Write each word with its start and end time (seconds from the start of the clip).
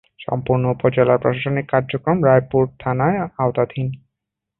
সম্পূর্ণ 0.19 0.63
উপজেলার 0.75 1.21
প্রশাসনিক 1.23 1.65
কার্যক্রম 1.73 2.17
রায়পুর 2.27 2.63
থানার 2.79 3.13
আওতাধীন। 3.37 3.87